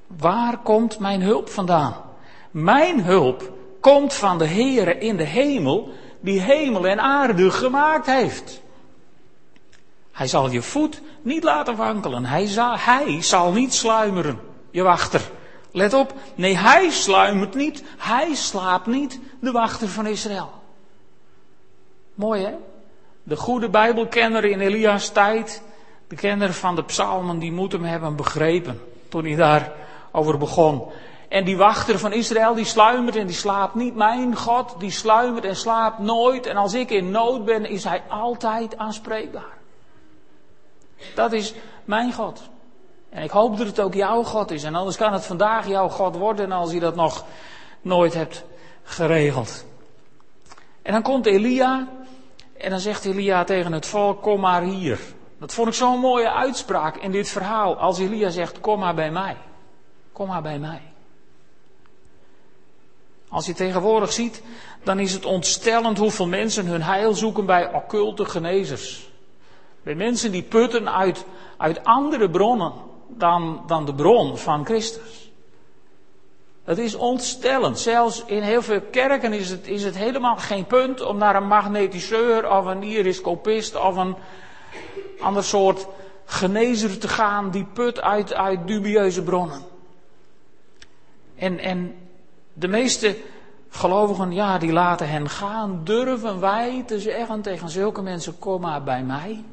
[0.07, 1.95] Waar komt mijn hulp vandaan?
[2.51, 5.89] Mijn hulp komt van de Heere in de hemel,
[6.21, 8.63] die hemel en aarde gemaakt heeft.
[10.21, 12.25] Hij zal je voet niet laten wankelen.
[12.25, 15.31] Hij zal, hij zal niet sluimeren, je wachter.
[15.73, 20.51] Let op, nee, hij sluimert niet, hij slaapt niet, de wachter van Israël.
[22.15, 22.53] Mooi hè?
[23.23, 25.63] De goede Bijbelkenner in Elia's tijd,
[26.09, 30.83] de kenner van de psalmen, die moet hem hebben begrepen toen hij daarover begon.
[31.29, 33.95] En die wachter van Israël, die sluimert en die slaapt niet.
[33.95, 36.47] Mijn God, die sluimert en slaapt nooit.
[36.47, 39.59] En als ik in nood ben, is hij altijd aanspreekbaar.
[41.15, 42.41] Dat is mijn God.
[43.11, 44.65] En ik hoop dat het ook jouw God is.
[44.65, 47.25] En anders kan het vandaag jouw God worden als je dat nog
[47.81, 48.45] nooit hebt
[48.83, 49.65] geregeld.
[50.83, 51.89] En dan komt Elia
[52.59, 55.01] en dan zegt Elia tegen het volk, kom maar hier.
[55.39, 57.77] Dat vond ik zo'n mooie uitspraak in dit verhaal.
[57.77, 59.37] Als Elia zegt, kom maar bij mij.
[60.13, 60.81] Kom maar bij mij.
[63.29, 64.43] Als je tegenwoordig ziet,
[64.83, 69.10] dan is het ontstellend hoeveel mensen hun heil zoeken bij occulte genezers.
[69.83, 71.25] Bij mensen die putten uit,
[71.57, 72.73] uit andere bronnen
[73.09, 75.31] dan, dan de bron van Christus.
[76.65, 77.79] Het is ontstellend.
[77.79, 81.47] Zelfs in heel veel kerken is het, is het helemaal geen punt om naar een
[81.47, 84.17] magnetiseur of een iriscopist of een
[85.21, 85.87] ander soort
[86.25, 89.63] genezer te gaan die put uit, uit dubieuze bronnen.
[91.37, 91.95] En, en
[92.53, 93.17] de meeste
[93.69, 95.81] gelovigen, ja, die laten hen gaan.
[95.85, 99.45] Durven wij te zeggen tegen zulke mensen, kom maar bij mij?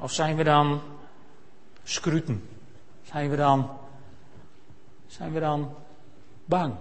[0.00, 0.80] Of zijn we dan
[1.82, 2.48] scruten?
[3.02, 3.70] Zijn we dan
[5.06, 5.74] zijn we dan
[6.44, 6.74] bang?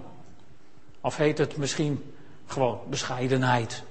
[1.01, 2.13] Of heet het misschien
[2.45, 3.83] gewoon bescheidenheid?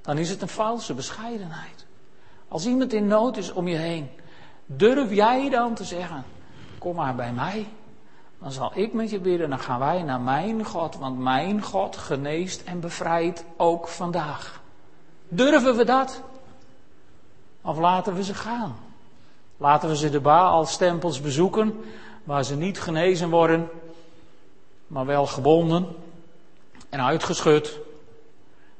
[0.00, 1.86] Dan is het een valse bescheidenheid.
[2.48, 4.10] Als iemand in nood is om je heen,
[4.66, 6.24] durf jij dan te zeggen:
[6.78, 7.66] Kom maar bij mij.
[8.38, 9.50] Dan zal ik met je bidden.
[9.50, 10.96] Dan gaan wij naar mijn God.
[10.96, 14.60] Want mijn God geneest en bevrijdt ook vandaag.
[15.28, 16.22] Durven we dat?
[17.62, 18.76] Of laten we ze gaan?
[19.56, 21.80] Laten we ze de Baal-stempels bezoeken
[22.24, 23.68] waar ze niet genezen worden,
[24.86, 25.86] maar wel gebonden
[26.88, 27.78] en uitgeschud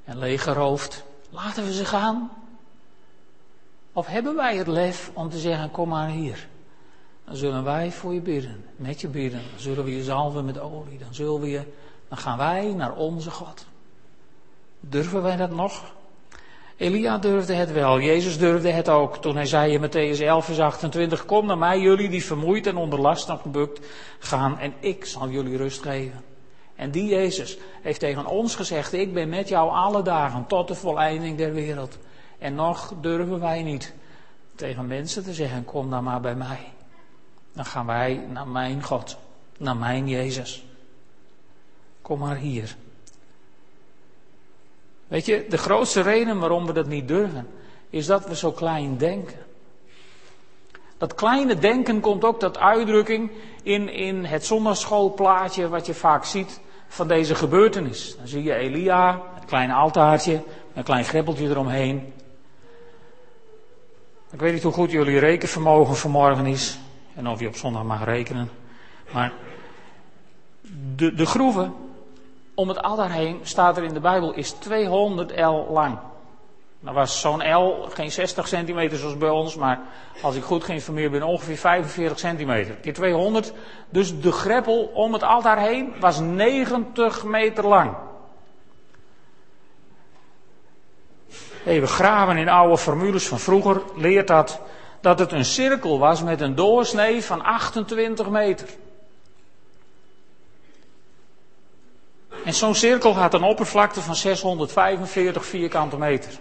[0.04, 1.04] en leeggeroofd.
[1.30, 2.30] Laten we ze gaan.
[3.92, 6.48] Of hebben wij het lef om te zeggen, kom maar hier.
[7.24, 9.40] Dan zullen wij voor je bidden, met je bidden.
[9.50, 10.98] Dan zullen we je zalven met olie.
[10.98, 11.72] Dan, zullen we je,
[12.08, 13.66] dan gaan wij naar onze God.
[14.80, 15.92] Durven wij dat nog?
[16.76, 18.00] Elia durfde het wel.
[18.00, 19.16] Jezus durfde het ook.
[19.16, 22.76] Toen hij zei in Matthäus 11, vers 28, kom naar mij jullie die vermoeid en
[22.76, 23.86] onder last en gebukt
[24.18, 26.24] gaan en ik zal jullie rust geven.
[26.74, 30.74] En die Jezus heeft tegen ons gezegd, ik ben met jou alle dagen tot de
[30.74, 31.98] volleinding der wereld.
[32.38, 33.94] En nog durven wij niet
[34.54, 36.72] tegen mensen te zeggen, kom dan maar bij mij.
[37.52, 39.16] Dan gaan wij naar mijn God,
[39.58, 40.64] naar mijn Jezus.
[42.02, 42.76] Kom maar hier.
[45.12, 47.48] Weet je, de grootste reden waarom we dat niet durven,
[47.90, 49.38] is dat we zo klein denken.
[50.98, 53.30] Dat kleine denken komt ook tot uitdrukking
[53.62, 58.16] in, in het zondagschoolplaatje wat je vaak ziet van deze gebeurtenis.
[58.16, 60.42] Dan zie je Elia, het kleine altaartje,
[60.74, 62.12] een klein greppeltje eromheen.
[64.30, 66.78] Ik weet niet hoe goed jullie rekenvermogen vanmorgen is.
[67.14, 68.50] En of je op zondag mag rekenen.
[69.12, 69.32] Maar
[70.96, 71.74] de, de groeven
[72.62, 75.98] om het altaar heen, staat er in de Bijbel, is 200 L lang.
[76.80, 79.80] Nou was zo'n L geen 60 centimeter zoals bij ons, maar
[80.22, 82.74] als ik goed geïnformeerd ben, ongeveer 45 centimeter.
[82.74, 83.52] Keer 200.
[83.88, 87.94] Dus de greppel om het altaar heen was 90 meter lang.
[91.64, 94.60] Even graven in oude formules van vroeger leert dat
[95.00, 98.68] dat het een cirkel was met een doorsnee van 28 meter.
[102.44, 106.38] En zo'n cirkel had een oppervlakte van 645 vierkante meter.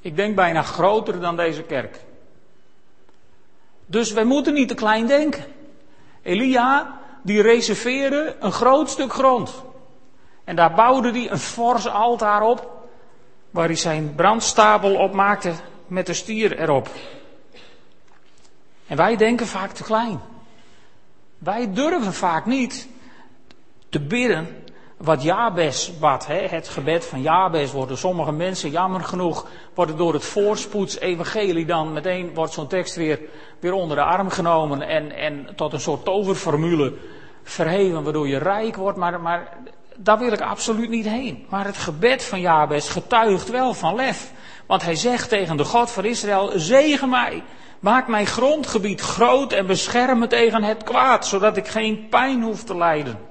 [0.00, 2.00] Ik denk bijna groter dan deze kerk.
[3.86, 5.44] Dus wij moeten niet te klein denken.
[6.22, 9.62] Elia, die reserveerde een groot stuk grond.
[10.44, 12.86] En daar bouwde hij een fors altaar op,
[13.50, 15.52] waar hij zijn brandstapel op maakte
[15.86, 16.88] met de stier erop.
[18.86, 20.20] En wij denken vaak te klein.
[21.38, 22.88] Wij durven vaak niet
[23.92, 24.48] te bidden
[24.96, 26.26] wat Jabes bad.
[26.26, 26.46] Hè?
[26.46, 32.34] Het gebed van Jabes worden sommige mensen, jammer genoeg, worden door het voorspoedsevangelie dan meteen
[32.34, 33.20] wordt zo'n tekst weer,
[33.60, 36.94] weer onder de arm genomen en, en tot een soort toverformule
[37.42, 38.98] verheven waardoor je rijk wordt.
[38.98, 39.56] Maar, maar
[39.96, 41.46] daar wil ik absoluut niet heen.
[41.48, 44.32] Maar het gebed van Jabes getuigt wel van lef.
[44.66, 47.42] Want hij zegt tegen de God van Israël, zegen mij.
[47.80, 52.64] Maak mijn grondgebied groot en bescherm me tegen het kwaad, zodat ik geen pijn hoef
[52.64, 53.30] te lijden.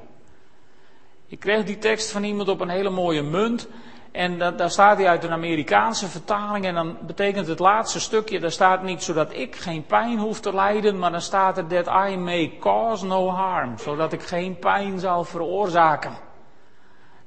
[1.31, 3.67] Ik kreeg die tekst van iemand op een hele mooie munt.
[4.11, 6.65] En daar staat hij uit een Amerikaanse vertaling.
[6.65, 10.53] En dan betekent het laatste stukje, daar staat niet zodat ik geen pijn hoef te
[10.53, 10.99] lijden.
[10.99, 13.77] Maar dan staat er that I may cause no harm.
[13.77, 16.17] Zodat ik geen pijn zal veroorzaken.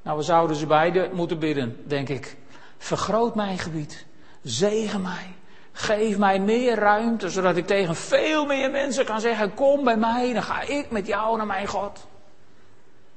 [0.03, 2.37] Nou, we zouden ze beide moeten bidden, denk ik.
[2.79, 4.07] Vergroot mijn gebied.
[4.43, 5.35] Zegen mij.
[5.73, 10.33] Geef mij meer ruimte, zodat ik tegen veel meer mensen kan zeggen: Kom bij mij,
[10.33, 12.07] dan ga ik met jou naar mijn God.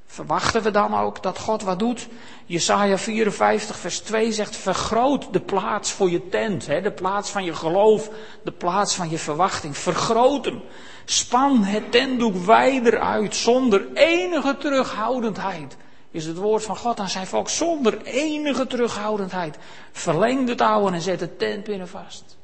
[0.09, 2.07] Verwachten we dan ook dat God wat doet?
[2.45, 7.43] Jesaja 54 vers 2 zegt, vergroot de plaats voor je tent, hè, de plaats van
[7.43, 8.09] je geloof,
[8.43, 9.77] de plaats van je verwachting.
[9.77, 10.61] Vergroot hem.
[11.05, 15.77] Span het tentdoek wijder uit, zonder enige terughoudendheid.
[16.11, 19.57] Is het woord van God aan zijn volk, zonder enige terughoudendheid.
[19.91, 22.37] Verleng de touwen en zet de tent binnen vast.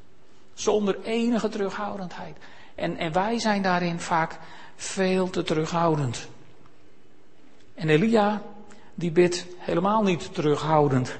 [0.54, 2.36] Zonder enige terughoudendheid.
[2.74, 4.38] En, en wij zijn daarin vaak
[4.76, 6.28] veel te terughoudend.
[7.74, 8.42] En Elia,
[8.94, 11.18] die bidt helemaal niet terughoudend.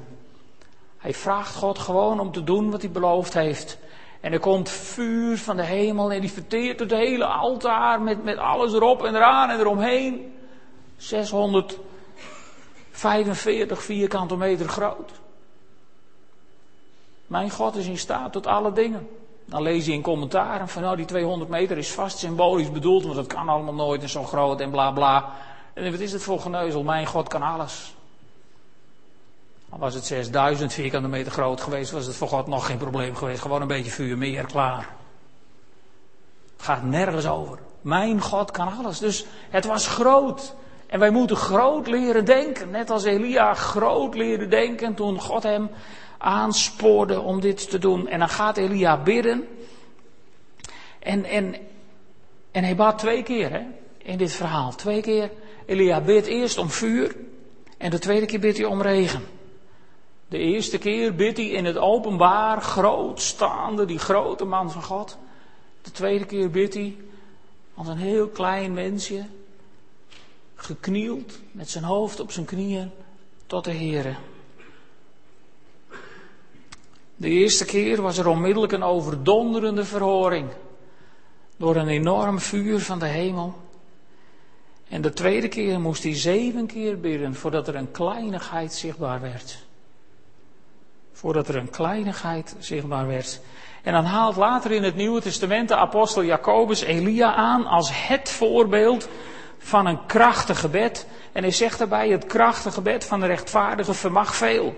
[0.98, 3.78] Hij vraagt God gewoon om te doen wat hij beloofd heeft.
[4.20, 8.38] En er komt vuur van de hemel en die verteert het hele altaar met, met
[8.38, 10.34] alles erop en eraan en eromheen.
[10.96, 15.10] 645 vierkante meter groot.
[17.26, 19.08] Mijn God is in staat tot alle dingen.
[19.44, 23.14] Dan lees je in commentaren van nou die 200 meter is vast symbolisch bedoeld, want
[23.14, 25.32] dat kan allemaal nooit en zo groot en bla bla.
[25.74, 26.82] En wat is het voor geneuzel?
[26.82, 27.94] Mijn God kan alles.
[29.68, 33.16] Al was het 6000 vierkante meter groot geweest, was het voor God nog geen probleem
[33.16, 33.40] geweest.
[33.40, 34.88] Gewoon een beetje vuur, meer, klaar.
[36.56, 37.58] Het gaat nergens over.
[37.80, 38.98] Mijn God kan alles.
[38.98, 40.54] Dus het was groot.
[40.86, 42.70] En wij moeten groot leren denken.
[42.70, 45.70] Net als Elia groot leren denken toen God hem
[46.18, 48.08] aanspoorde om dit te doen.
[48.08, 49.48] En dan gaat Elia bidden.
[50.98, 51.54] En, en,
[52.50, 53.62] en hij bad twee keer hè,
[53.98, 54.74] in dit verhaal.
[54.74, 55.30] Twee keer.
[55.66, 57.16] Elia bidt eerst om vuur
[57.78, 59.22] en de tweede keer bidt hij om regen.
[60.28, 65.18] De eerste keer bidt hij in het openbaar, groot staande, die grote man van God.
[65.82, 66.96] De tweede keer bidt hij
[67.74, 69.26] als een heel klein mensje,
[70.54, 72.90] geknield, met zijn hoofd op zijn knieën,
[73.46, 74.14] tot de Heere.
[77.16, 80.48] De eerste keer was er onmiddellijk een overdonderende verhoring
[81.56, 83.54] door een enorm vuur van de hemel.
[84.88, 89.58] En de tweede keer moest hij zeven keer bidden voordat er een kleinigheid zichtbaar werd.
[91.12, 93.40] Voordat er een kleinigheid zichtbaar werd.
[93.82, 98.30] En dan haalt later in het Nieuwe Testament de apostel Jacobus Elia aan als het
[98.30, 99.08] voorbeeld
[99.58, 101.06] van een krachtig gebed.
[101.32, 104.74] En hij zegt daarbij, het krachtige gebed van de rechtvaardige vermag veel.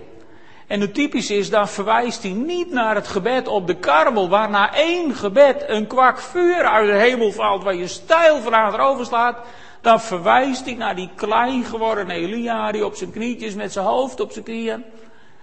[0.67, 4.49] En het typisch is, dan verwijst hij niet naar het gebed op de karmel, waar
[4.49, 9.05] na één gebed een kwak vuur uit de hemel valt, waar je stijl van achterover
[9.05, 9.37] slaat.
[9.81, 14.19] Dan verwijst hij naar die klein geworden Elia, die op zijn knietjes met zijn hoofd
[14.19, 14.83] op zijn knieën,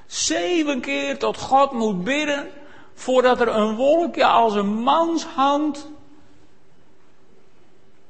[0.06, 2.50] zeven keer tot God moet bidden,
[2.94, 5.88] voordat er een wolkje als een manshand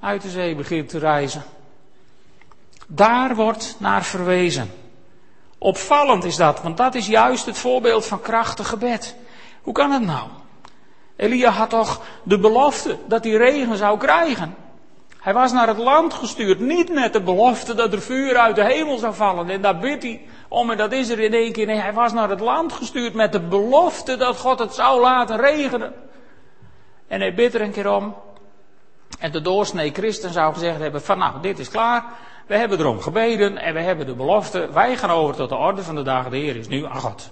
[0.00, 1.42] uit de zee begint te reizen.
[2.86, 4.70] Daar wordt naar verwezen.
[5.58, 9.16] Opvallend is dat, want dat is juist het voorbeeld van krachtig gebed.
[9.62, 10.28] Hoe kan het nou?
[11.16, 14.63] Elia had toch de belofte dat hij regen zou krijgen.
[15.24, 18.64] Hij was naar het land gestuurd, niet met de belofte dat er vuur uit de
[18.64, 19.50] hemel zou vallen.
[19.50, 21.66] En daar bidt hij om en dat is er in één keer.
[21.66, 25.36] Nee, hij was naar het land gestuurd met de belofte dat God het zou laten
[25.36, 25.92] regenen.
[27.06, 28.14] En hij bidt er een keer om.
[29.18, 32.04] En de doorsnee christen zou gezegd hebben van nou, dit is klaar.
[32.46, 34.68] We hebben erom gebeden en we hebben de belofte.
[34.72, 36.30] Wij gaan over tot de orde van de dagen.
[36.30, 37.30] De Heer is nu aan God.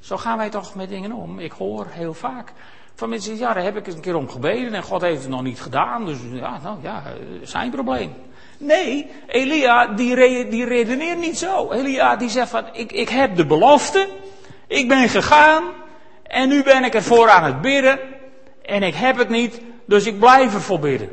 [0.00, 1.38] Zo gaan wij toch met dingen om.
[1.38, 2.52] Ik hoor heel vaak
[2.94, 5.42] van mensen ja, daar heb ik een keer om gebeden en God heeft het nog
[5.42, 6.06] niet gedaan.
[6.06, 7.02] Dus ja, nou ja,
[7.42, 8.14] zijn probleem.
[8.58, 11.70] Nee, Elia die, die redeneert niet zo.
[11.70, 14.08] Elia die zegt van, ik, ik heb de belofte,
[14.66, 15.62] ik ben gegaan
[16.22, 17.98] en nu ben ik ervoor aan het bidden
[18.62, 21.10] en ik heb het niet, dus ik blijf ervoor bidden.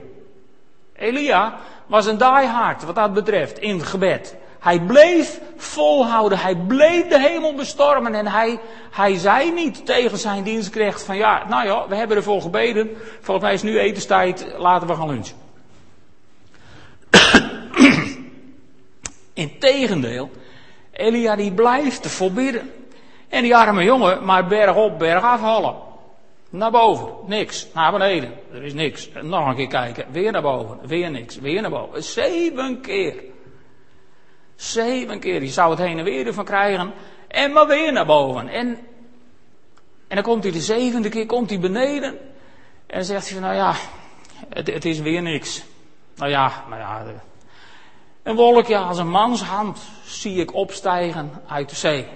[0.95, 4.35] Elia was een diehard wat dat betreft in het gebed.
[4.59, 8.59] Hij bleef volhouden, hij bleef de hemel bestormen en hij,
[8.91, 12.89] hij zei niet tegen zijn dienstknecht van ja, nou ja, we hebben ervoor gebeden,
[13.21, 15.35] volgens mij is nu etenstijd, laten we gaan lunchen.
[19.33, 20.29] Integendeel,
[20.91, 22.71] Elia die blijft ervoor bidden.
[23.29, 25.75] En die arme jongen, maar berg op, berg afvallen.
[26.49, 27.67] Naar boven, niks.
[27.73, 29.09] Naar beneden, er is niks.
[29.21, 32.03] Nog een keer kijken, weer naar boven, weer niks, weer naar boven.
[32.03, 33.23] Zeven keer.
[34.59, 35.41] Zeven keer.
[35.43, 36.93] Je zou het heen en weer ervan krijgen.
[37.27, 38.47] En maar weer naar boven.
[38.47, 38.67] En,
[40.07, 42.09] en dan komt hij de zevende keer, komt hij beneden.
[42.87, 43.75] En dan zegt hij van, nou ja,
[44.49, 45.63] het, is weer niks.
[46.15, 47.05] Nou ja, nou ja.
[48.23, 52.07] Een wolkje als een manshand zie ik opstijgen uit de zee.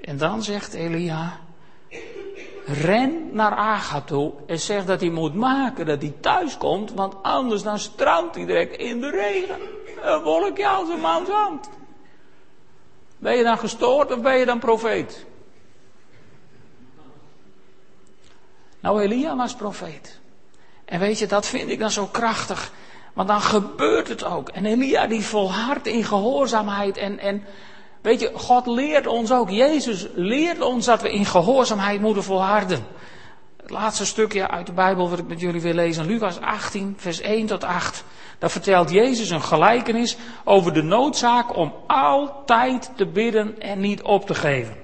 [0.00, 1.40] En dan zegt Elia,
[2.66, 7.22] ren naar Aga toe en zeg dat hij moet maken dat hij thuis komt, want
[7.22, 9.77] anders dan strandt hij direct in de regen.
[10.02, 11.68] Een wolkje als een mans hand.
[13.18, 15.26] Ben je dan gestoord of ben je dan profeet?
[18.80, 20.20] Nou, Elia was profeet.
[20.84, 22.72] En weet je, dat vind ik dan zo krachtig.
[23.12, 24.48] Want dan gebeurt het ook.
[24.48, 27.44] En Elia die volhardt in gehoorzaamheid en, en
[28.00, 32.86] Weet je, God leert ons ook, Jezus leert ons dat we in gehoorzaamheid moeten volharden.
[33.68, 37.20] Het laatste stukje uit de Bijbel wat ik met jullie wil lezen, Lucas 18, vers
[37.20, 38.04] 1 tot 8.
[38.38, 44.26] Daar vertelt Jezus een gelijkenis over de noodzaak om altijd te bidden en niet op
[44.26, 44.76] te geven.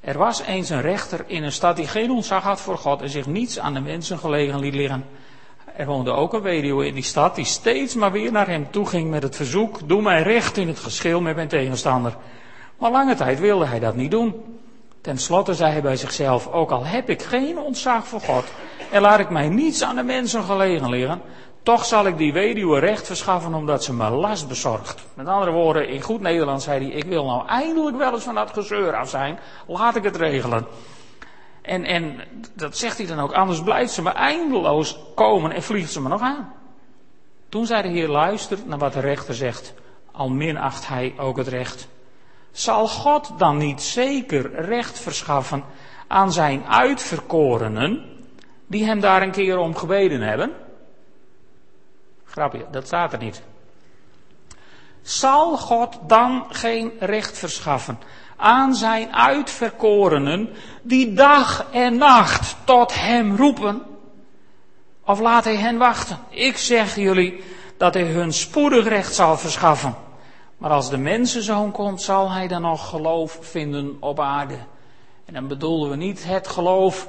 [0.00, 3.10] Er was eens een rechter in een stad die geen ontzag had voor God en
[3.10, 5.04] zich niets aan de mensen gelegen liet liggen.
[5.76, 8.86] Er woonde ook een weduwe in die stad die steeds maar weer naar hem toe
[8.86, 12.16] ging met het verzoek: Doe mij recht in het geschil met mijn tegenstander.
[12.78, 14.34] Maar lange tijd wilde hij dat niet doen.
[15.04, 18.44] Ten slotte zei hij bij zichzelf: Ook al heb ik geen ontzag voor God
[18.90, 21.20] en laat ik mij niets aan de mensen gelegen liggen,
[21.62, 25.04] toch zal ik die weduwe recht verschaffen omdat ze me last bezorgt.
[25.14, 28.34] Met andere woorden, in goed Nederlands zei hij: Ik wil nou eindelijk wel eens van
[28.34, 30.66] dat gezeur af zijn, laat ik het regelen.
[31.62, 32.20] En, en
[32.54, 36.08] dat zegt hij dan ook, anders blijft ze maar eindeloos komen en vliegt ze me
[36.08, 36.52] nog aan.
[37.48, 39.74] Toen zei de Heer, luister naar wat de rechter zegt,
[40.12, 41.88] al minacht hij ook het recht.
[42.54, 45.64] Zal God dan niet zeker recht verschaffen
[46.06, 48.04] aan zijn uitverkorenen,
[48.66, 50.52] die hem daar een keer om gebeden hebben?
[52.24, 53.42] Grapje, dat staat er niet.
[55.02, 57.98] Zal God dan geen recht verschaffen
[58.36, 60.48] aan zijn uitverkorenen
[60.82, 63.82] die dag en nacht tot hem roepen?
[65.04, 66.18] Of laat hij hen wachten?
[66.28, 67.42] Ik zeg jullie
[67.76, 69.94] dat hij hun spoedig recht zal verschaffen.
[70.58, 74.58] Maar als de mensenzoon komt, zal hij dan nog geloof vinden op aarde.
[75.24, 77.08] En dan bedoelen we niet het geloof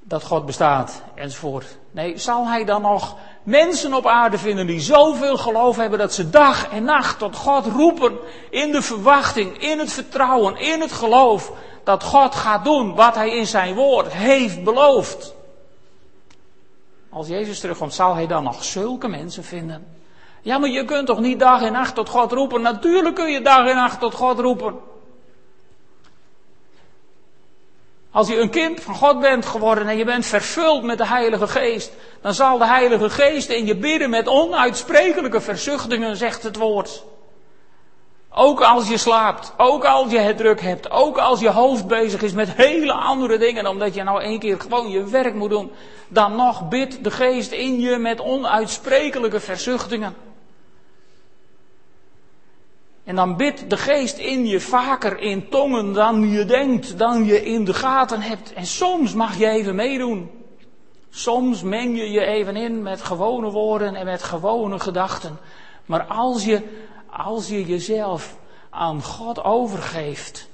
[0.00, 1.78] dat God bestaat enzovoort.
[1.90, 6.30] Nee, zal hij dan nog mensen op aarde vinden die zoveel geloof hebben dat ze
[6.30, 8.18] dag en nacht tot God roepen
[8.50, 11.52] in de verwachting, in het vertrouwen, in het geloof
[11.84, 15.34] dat God gaat doen wat hij in zijn woord heeft beloofd.
[17.10, 19.86] Als Jezus terugkomt, zal hij dan nog zulke mensen vinden?
[20.42, 22.62] Ja, maar je kunt toch niet dag en nacht tot God roepen?
[22.62, 24.74] Natuurlijk kun je dag en nacht tot God roepen.
[28.10, 31.48] Als je een kind van God bent geworden en je bent vervuld met de Heilige
[31.48, 37.04] Geest, dan zal de Heilige Geest in je bidden met onuitsprekelijke verzuchtingen, zegt het woord.
[38.34, 42.22] Ook als je slaapt, ook als je het druk hebt, ook als je hoofd bezig
[42.22, 45.72] is met hele andere dingen, omdat je nou één keer gewoon je werk moet doen,
[46.08, 50.31] dan nog bidt de Geest in je met onuitsprekelijke verzuchtingen.
[53.04, 57.44] En dan bidt de geest in je vaker in tongen dan je denkt, dan je
[57.44, 58.52] in de gaten hebt.
[58.52, 60.30] En soms mag je even meedoen.
[61.10, 65.38] Soms meng je je even in met gewone woorden en met gewone gedachten.
[65.86, 66.62] Maar als je,
[67.10, 68.36] als je jezelf
[68.70, 70.48] aan God overgeeft,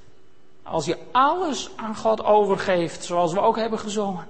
[0.63, 4.27] als je alles aan God overgeeft, zoals we ook hebben gezongen,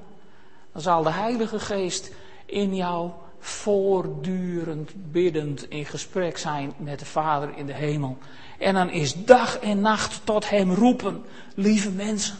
[0.73, 2.11] dan zal de Heilige Geest
[2.45, 8.17] in jou voortdurend biddend in gesprek zijn met de Vader in de hemel.
[8.57, 11.23] En dan is dag en nacht tot Hem roepen,
[11.55, 12.37] lieve mensen.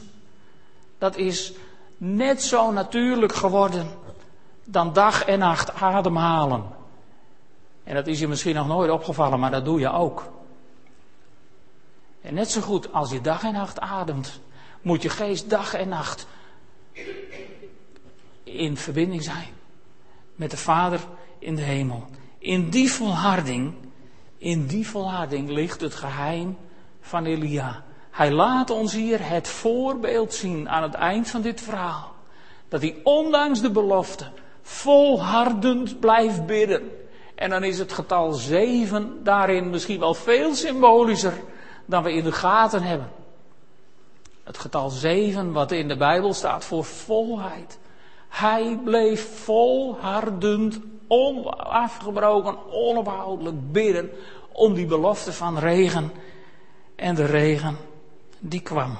[0.97, 1.53] Dat is
[1.97, 3.87] net zo natuurlijk geworden
[4.63, 6.63] dan dag en nacht ademhalen.
[7.83, 10.31] En dat is je misschien nog nooit opgevallen, maar dat doe je ook.
[12.21, 14.39] En net zo goed als je dag en nacht ademt,
[14.81, 16.27] moet je geest dag en nacht
[18.43, 19.57] in verbinding zijn
[20.39, 20.99] met de Vader
[21.39, 22.05] in de hemel.
[22.37, 23.73] In die volharding,
[24.37, 26.57] in die volharding ligt het geheim
[27.01, 27.83] van Elia.
[28.11, 32.13] Hij laat ons hier het voorbeeld zien aan het eind van dit verhaal.
[32.67, 34.31] Dat hij ondanks de belofte
[34.61, 36.89] volhardend blijft bidden.
[37.35, 41.33] En dan is het getal zeven daarin misschien wel veel symbolischer
[41.85, 43.11] dan we in de gaten hebben.
[44.43, 47.79] Het getal zeven wat in de Bijbel staat voor volheid.
[48.29, 54.09] Hij bleef volhardend, onafgebroken, onophoudelijk bidden
[54.51, 56.11] om die belofte van regen.
[56.95, 57.77] En de regen,
[58.39, 58.97] die kwam.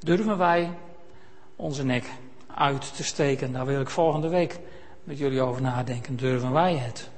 [0.00, 0.70] Durven wij
[1.56, 2.10] onze nek
[2.54, 3.52] uit te steken?
[3.52, 4.58] Daar wil ik volgende week
[5.04, 6.16] met jullie over nadenken.
[6.16, 7.10] Durven wij het?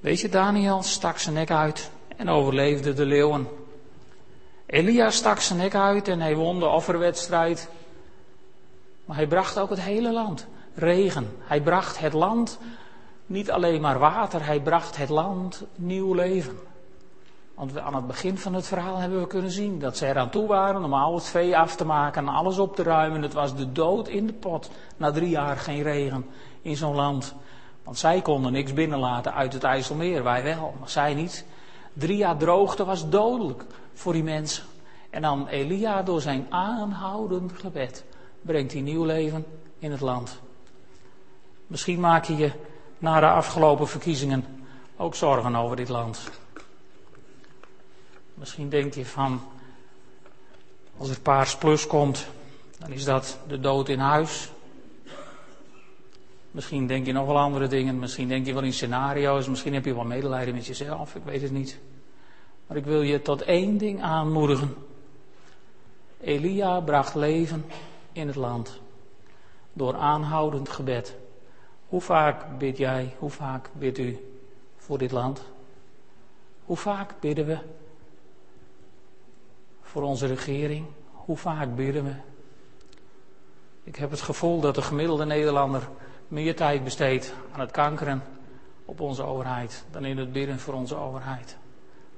[0.00, 3.48] Weet je, Daniel stak zijn nek uit en overleefde de leeuwen.
[4.66, 7.68] Elia stak zijn nek uit en hij won de offerwedstrijd.
[9.04, 10.46] Maar hij bracht ook het hele land.
[10.74, 11.36] Regen.
[11.38, 12.58] Hij bracht het land
[13.26, 16.58] niet alleen maar water, hij bracht het land nieuw leven.
[17.54, 20.46] Want aan het begin van het verhaal hebben we kunnen zien dat ze eraan toe
[20.46, 23.22] waren om al het vee af te maken en alles op te ruimen.
[23.22, 26.26] Het was de dood in de pot na drie jaar geen regen
[26.62, 27.34] in zo'n land.
[27.84, 31.44] Want zij konden niks binnenlaten uit het IJsselmeer, wij wel, maar zij niet.
[31.98, 34.64] Drie jaar droogte was dodelijk voor die mensen.
[35.10, 38.04] En dan Elia door zijn aanhoudend gebed
[38.40, 39.46] brengt hij nieuw leven
[39.78, 40.38] in het land.
[41.66, 42.52] Misschien maak je je
[42.98, 44.64] na de afgelopen verkiezingen
[44.96, 46.30] ook zorgen over dit land.
[48.34, 49.40] Misschien denk je van,
[50.98, 52.26] als er paars plus komt,
[52.78, 54.50] dan is dat de dood in huis.
[56.56, 59.84] Misschien denk je nog wel andere dingen, misschien denk je wel in scenario's, misschien heb
[59.84, 61.78] je wel medelijden met jezelf, ik weet het niet.
[62.66, 64.74] Maar ik wil je tot één ding aanmoedigen.
[66.20, 67.64] Elia bracht leven
[68.12, 68.80] in het land
[69.72, 71.16] door aanhoudend gebed.
[71.88, 74.18] Hoe vaak bid jij, hoe vaak bidt u
[74.76, 75.42] voor dit land?
[76.64, 77.58] Hoe vaak bidden we
[79.82, 80.86] voor onze regering?
[81.12, 82.14] Hoe vaak bidden we?
[83.84, 85.88] Ik heb het gevoel dat de gemiddelde Nederlander
[86.28, 88.22] meer tijd besteedt aan het kankeren
[88.84, 91.56] op onze overheid dan in het bidden voor onze overheid.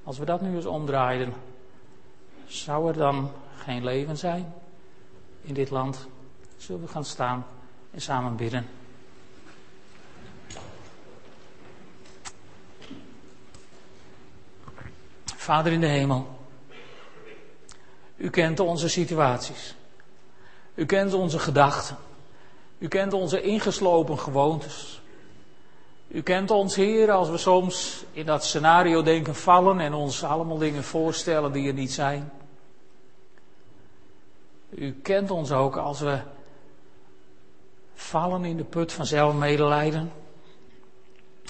[0.03, 1.33] Als we dat nu eens omdraaiden,
[2.45, 4.53] zou er dan geen leven zijn
[5.41, 6.07] in dit land?
[6.57, 7.45] Zullen we gaan staan
[7.91, 8.67] en samen bidden?
[15.25, 16.39] Vader in de hemel,
[18.15, 19.75] u kent onze situaties.
[20.73, 21.97] U kent onze gedachten.
[22.79, 25.01] U kent onze ingeslopen gewoontes.
[26.07, 30.57] U kent ons, Heer, als we soms in dat scenario denken vallen en ons allemaal
[30.57, 32.31] dingen voorstellen die er niet zijn.
[34.69, 36.19] U kent ons ook als we
[37.93, 40.11] vallen in de put van zelfmedelijden.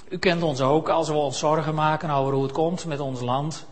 [0.09, 3.21] U kent ons ook als we ons zorgen maken over hoe het komt met ons
[3.21, 3.65] land,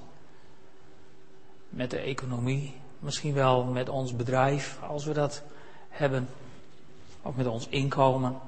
[1.70, 5.44] met de economie, misschien wel met ons bedrijf, als we dat
[5.90, 6.30] hebben,
[7.28, 8.40] of met ons inkomen.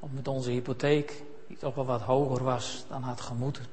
[0.00, 3.66] Of met onze hypotheek, die toch wel wat hoger was dan had gemoeten.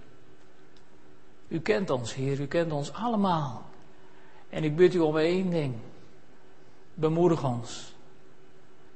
[1.48, 3.64] U kent ons, Heer, u kent ons allemaal.
[4.50, 5.74] En ik bid u om één ding.
[6.94, 7.94] Bemoedig ons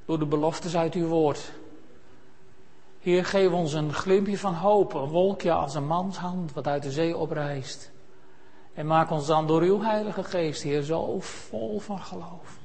[0.04, 1.52] door de beloftes uit uw woord.
[3.00, 6.90] Heer, geef ons een glimpje van hoop, een wolkje als een manshand wat uit de
[6.90, 7.90] zee oprijst.
[8.74, 12.58] En maak ons dan door uw Heilige Geest, Heer, zo vol van geloof.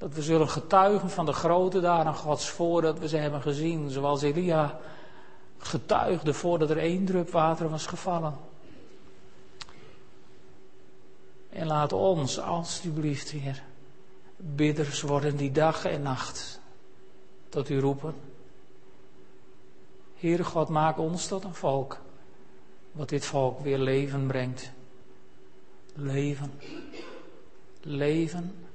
[0.00, 3.90] Dat we zullen getuigen van de grote daden Gods voordat we ze hebben gezien.
[3.90, 4.78] Zoals Elia
[5.58, 8.34] getuigde voordat er één drup water was gevallen.
[11.50, 13.62] En laat ons, alstublieft, Heer,
[14.36, 16.60] bidders worden die dag en nacht
[17.48, 18.14] tot u roepen.
[20.16, 21.98] Heere God, maak ons tot een volk,
[22.92, 24.70] wat dit volk weer leven brengt.
[25.94, 26.52] Leven.
[27.80, 28.69] Leven.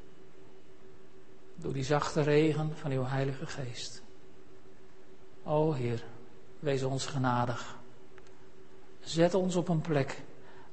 [1.56, 4.02] Door die zachte regen van uw Heilige Geest.
[5.44, 6.04] O Heer,
[6.60, 7.78] wees ons genadig.
[9.00, 10.22] Zet ons op een plek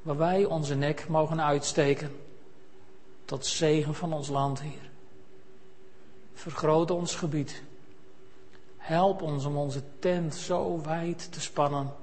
[0.02, 2.10] waar wij onze nek mogen uitsteken
[3.24, 4.90] tot zegen van ons land, Heer.
[6.32, 7.62] Vergroot ons gebied.
[8.76, 11.94] Help ons om onze tent zo wijd te spannen.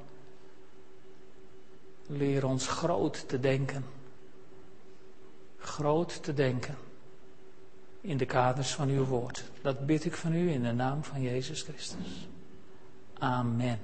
[2.08, 3.86] Leer ons groot te denken.
[5.58, 6.78] Groot te denken.
[8.02, 9.44] In de kaders van uw woord.
[9.62, 12.28] Dat bid ik van u in de naam van Jezus Christus.
[13.18, 13.80] Amen.